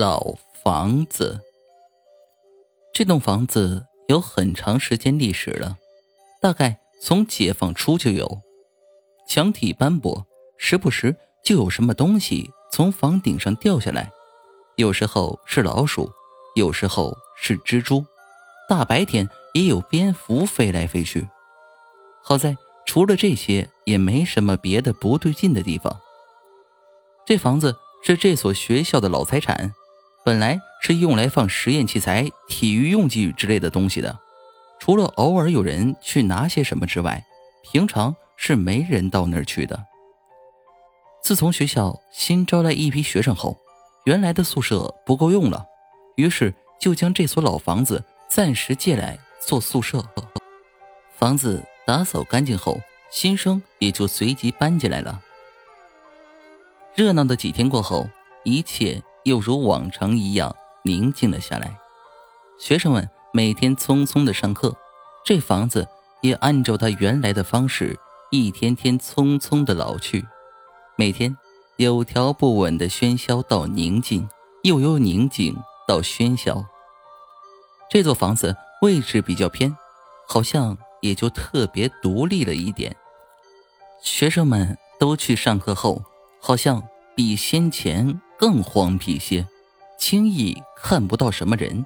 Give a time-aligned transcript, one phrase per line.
[0.00, 1.38] 老房子。
[2.90, 5.76] 这栋房子有很长时间历史了，
[6.40, 8.40] 大概从解放初就有。
[9.28, 10.26] 墙体斑驳，
[10.56, 14.10] 时不时就有什么东西从房顶上掉下来，
[14.76, 16.10] 有时候是老鼠，
[16.56, 18.02] 有时候是蜘蛛，
[18.70, 21.28] 大白天也有蝙蝠飞来飞去。
[22.22, 22.56] 好在
[22.86, 26.00] 除了这些，也没什么别的不对劲的地方。
[27.26, 27.76] 这房子。
[28.02, 29.74] 是这所学校的老财产，
[30.24, 34.18] 本来是用来放实验器材、体育用具之类的东西的。
[34.78, 37.24] 除了偶尔有人去拿些什么之外，
[37.62, 39.86] 平常是没人到那儿去的。
[41.22, 43.58] 自从学校新招来一批学生后，
[44.04, 45.66] 原来的宿舍不够用了，
[46.16, 50.02] 于是就将这所老房子暂时借来做宿舍。
[51.14, 55.20] 房子打扫干净后，新生也就随即搬进来了。
[56.94, 58.08] 热闹的几天过后，
[58.44, 61.78] 一切又如往常一样宁静了下来。
[62.58, 64.76] 学生们每天匆匆的上课，
[65.24, 65.86] 这房子
[66.20, 67.98] 也按照它原来的方式，
[68.30, 70.26] 一天天匆匆的老去。
[70.96, 71.36] 每天
[71.76, 74.28] 有条不紊的喧嚣到宁静，
[74.62, 75.56] 又由宁静
[75.88, 76.64] 到喧嚣。
[77.90, 79.76] 这座房子位置比较偏，
[80.28, 82.94] 好像也就特别独立了一点。
[84.02, 86.02] 学生们都去上课后。
[86.42, 86.82] 好像
[87.14, 89.46] 比先前更荒僻些，
[89.98, 91.84] 轻易看不到什么人。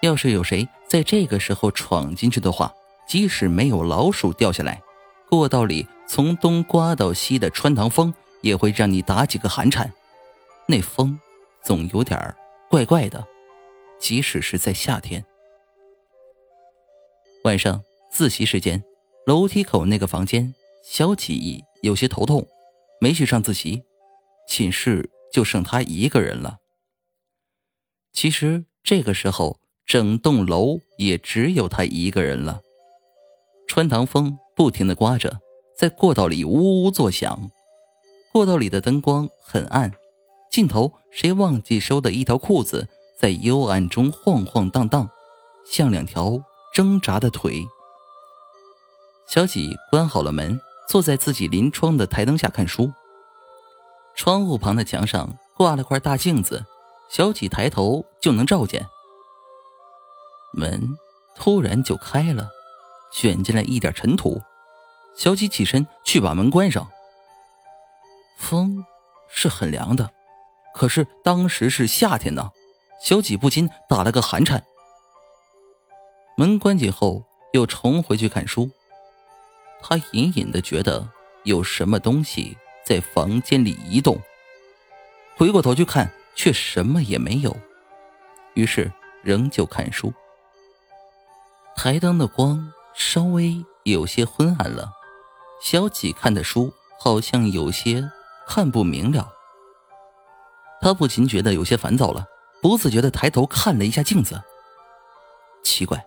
[0.00, 2.74] 要是有谁在这个时候闯进去的话，
[3.06, 4.82] 即使没有老鼠掉下来，
[5.30, 9.92] 过道里从东刮到西的穿堂风也会让你打几个寒颤。
[10.66, 11.16] 那风
[11.62, 12.34] 总有点
[12.68, 13.24] 怪怪的，
[14.00, 15.24] 即使是在夏天。
[17.44, 18.82] 晚上自习时间，
[19.24, 22.44] 楼梯口那个房间，小启有些头痛。
[23.00, 23.82] 没去上自习，
[24.52, 26.58] 寝室就剩他一个人了。
[28.12, 32.60] 其实这个时候，整栋楼也只有他一个人了。
[33.66, 35.40] 穿堂风不停的刮着，
[35.74, 37.50] 在过道里呜呜作响。
[38.30, 39.90] 过道里的灯光很暗，
[40.50, 42.86] 尽头谁忘记收的一条裤子
[43.18, 45.08] 在幽暗中晃晃荡荡，
[45.64, 46.38] 像两条
[46.74, 47.66] 挣扎的腿。
[49.26, 50.60] 小几关好了门。
[50.88, 52.92] 坐在自己临窗的台灯下看书。
[54.14, 56.64] 窗户旁的墙上挂了块大镜子，
[57.08, 58.86] 小几抬头就能照见。
[60.52, 60.96] 门
[61.34, 62.48] 突然就开了，
[63.12, 64.40] 卷进来一点尘土。
[65.14, 66.90] 小几起身去把门关上。
[68.38, 68.84] 风
[69.28, 70.10] 是很凉的，
[70.74, 72.50] 可是当时是夏天呢，
[73.02, 74.64] 小几不禁打了个寒颤。
[76.36, 78.70] 门关紧后，又重回去看书。
[79.82, 81.08] 他隐隐的觉得
[81.44, 84.20] 有什么东西在房间里移动，
[85.36, 87.56] 回过头去看，却什么也没有。
[88.54, 88.90] 于是
[89.22, 90.12] 仍旧看书。
[91.74, 94.90] 台灯的光稍微有些昏暗了，
[95.62, 98.10] 小几看的书好像有些
[98.46, 99.32] 看不明了。
[100.80, 102.26] 他不禁觉得有些烦躁了，
[102.60, 104.42] 不自觉的抬头看了一下镜子。
[105.62, 106.04] 奇怪，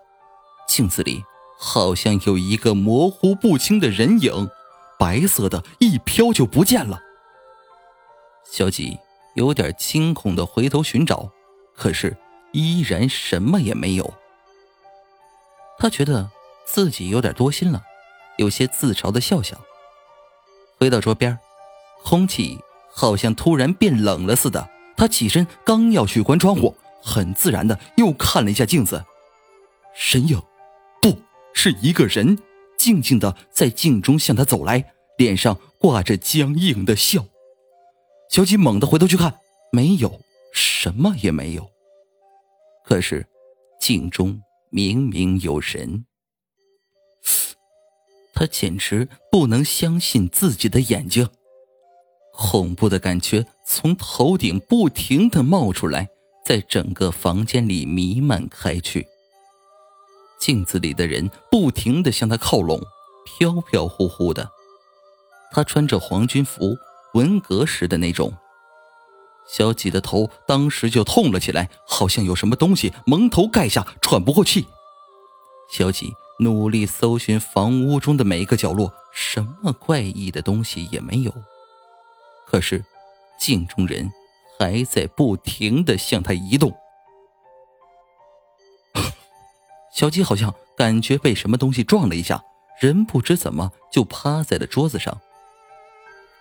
[0.67, 1.23] 镜子里。
[1.57, 4.49] 好像有一个模糊不清的人影，
[4.97, 6.99] 白色的，一飘就不见了。
[8.51, 8.97] 小吉
[9.35, 11.29] 有点惊恐的回头寻找，
[11.75, 12.15] 可是
[12.51, 14.13] 依然什么也没有。
[15.77, 16.29] 他觉得
[16.65, 17.83] 自己有点多心了，
[18.37, 19.59] 有些自嘲的笑笑。
[20.77, 21.37] 回到桌边，
[22.03, 22.59] 空气
[22.91, 24.69] 好像突然变冷了似的。
[24.97, 26.73] 他起身刚要去关窗户，
[27.03, 29.03] 很自然的又看了一下镜子，
[29.93, 30.41] 身影。
[31.01, 31.17] 不
[31.53, 32.39] 是一个人，
[32.85, 37.25] 静静的在镜中向他走来，脸上挂着僵硬的笑。
[38.29, 39.39] 小吉猛地回头去看，
[39.71, 40.21] 没有
[40.53, 41.67] 什么也没有。
[42.85, 43.25] 可是，
[43.81, 46.05] 镜中明明有人。
[48.35, 51.27] 他简直不能相信自己的眼睛，
[52.33, 56.07] 恐怖的感觉从头顶不停的冒出来，
[56.45, 59.07] 在整个房间里弥漫开去。
[60.39, 62.81] 镜子里的人不停的向他靠拢，
[63.25, 64.49] 飘飘忽忽的。
[65.51, 66.75] 他穿着皇军服，
[67.13, 68.33] 文革时的那种。
[69.47, 74.65] 小几的头当时就痛了起来，好像有什么东西蒙头盖下，喘不过气。
[75.71, 81.33] 小几努力搜寻房屋中的每一个角落，什么怪异的东西也没有。
[82.47, 82.83] 可是，
[83.39, 84.11] 镜中人
[84.59, 86.73] 还在不停的向他移动。
[89.95, 92.43] 小鸡好像感觉被什么东西撞了一下，
[92.81, 95.17] 人不知怎么就趴在了桌子上。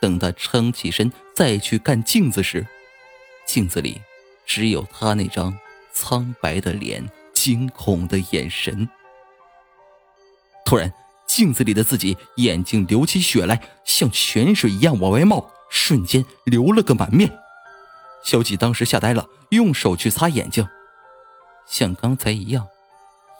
[0.00, 2.66] 等他撑起身再去看镜子时，
[3.46, 4.00] 镜子里
[4.44, 5.56] 只有他那张
[5.92, 8.88] 苍白的脸、惊恐的眼神。
[10.66, 10.92] 突然，
[11.28, 17.30] 镜子里的自己眼睛流起血来，像泉水一样往外冒，瞬间流了个满面。
[18.24, 20.66] 小吉当时吓呆了，用手去擦眼睛，
[21.68, 22.66] 像刚才一样，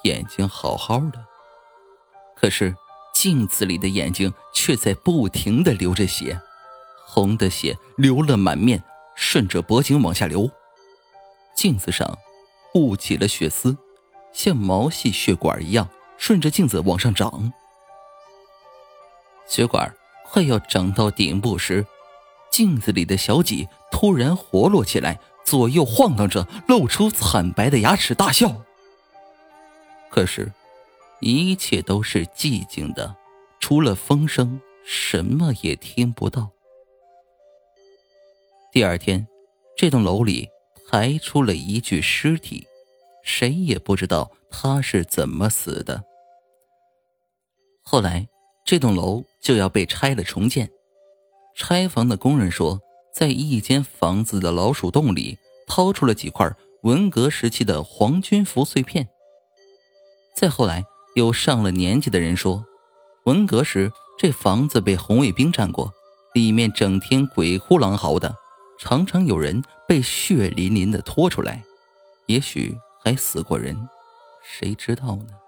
[0.05, 1.25] 眼睛好好的。
[2.35, 2.75] 可是
[3.15, 6.41] 镜子里的眼睛却在不停的流着血，
[7.07, 8.83] 红的血流了满面，
[9.15, 10.51] 顺着脖颈往下流。
[11.55, 12.19] 镜子上
[12.73, 13.77] 布起了血丝，
[14.33, 17.53] 像毛细血管一样，顺着镜子往上长。
[19.47, 19.95] 血管
[20.27, 21.87] 快要长到顶部时，
[22.51, 28.63] 镜子里的小几突然活络起来，左右晃荡着，露出惨白的牙齿，大笑。
[30.15, 30.53] 可是，
[31.19, 33.17] 一切都是寂静的，
[33.59, 36.53] 除了风声，什么也听不到。
[38.71, 39.27] 第二天，
[39.77, 40.49] 这栋楼里。
[40.87, 42.65] 抬出了一具尸体，
[43.25, 46.05] 谁也不知道他是怎么死的。
[47.83, 48.29] 后来，
[48.65, 50.71] 这栋楼就要被拆了重建。
[51.57, 52.79] 拆房的工人说，
[53.13, 55.37] 在一间房子的老鼠洞里
[55.67, 56.49] 掏出了几块
[56.83, 59.09] 文革时期的皇军服碎片。
[60.35, 60.85] 再后来，
[61.15, 62.65] 有上了年纪的人说，
[63.23, 65.93] 文革时这房子被红卫兵占过，
[66.35, 68.35] 里面整天鬼哭狼嚎的。
[68.77, 71.63] 常常有人被血淋淋的拖出来，
[72.27, 73.89] 也许还死过人，
[74.43, 75.44] 谁知道呢？